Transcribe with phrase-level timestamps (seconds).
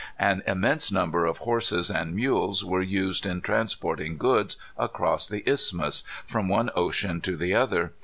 [0.17, 6.01] An immense number of horses and mules were used in transporting goods across the isthmus,
[6.25, 7.93] from one ocean to the other.